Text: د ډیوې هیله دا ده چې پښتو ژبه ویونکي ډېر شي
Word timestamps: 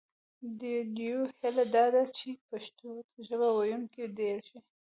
د 0.59 0.61
ډیوې 0.95 1.31
هیله 1.39 1.63
دا 1.75 1.85
ده 1.93 2.03
چې 2.17 2.29
پښتو 2.49 2.89
ژبه 3.27 3.47
ویونکي 3.51 4.03
ډېر 4.19 4.37
شي 4.47 4.59